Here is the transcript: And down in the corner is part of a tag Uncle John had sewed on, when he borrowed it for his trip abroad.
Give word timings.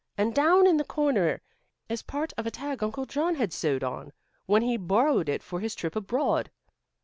And 0.17 0.33
down 0.33 0.65
in 0.65 0.77
the 0.77 0.83
corner 0.83 1.43
is 1.87 2.01
part 2.01 2.33
of 2.35 2.47
a 2.47 2.49
tag 2.49 2.81
Uncle 2.81 3.05
John 3.05 3.35
had 3.35 3.53
sewed 3.53 3.83
on, 3.83 4.11
when 4.47 4.63
he 4.63 4.75
borrowed 4.75 5.29
it 5.29 5.43
for 5.43 5.59
his 5.59 5.75
trip 5.75 5.95
abroad. 5.95 6.49